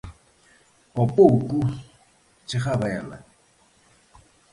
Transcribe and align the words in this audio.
Ao 0.97 1.05
pouco 1.17 1.57
chegaba 2.49 2.87
ela. 3.01 3.17